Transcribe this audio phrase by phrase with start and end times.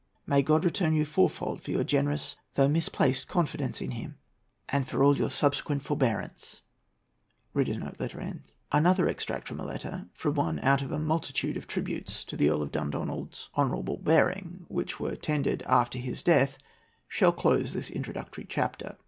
[0.25, 4.17] May God return you fourfold for your generous though misplaced confidence in him,
[4.67, 6.63] and for all your subsequent forbearance!"
[7.53, 12.49] Another extract from a letter, from one out of a multitude of tributes to the
[12.49, 16.57] Earl of Dundonald's honourable bearing, which were tendered after his death,
[17.07, 18.97] shall close this introductory chapter.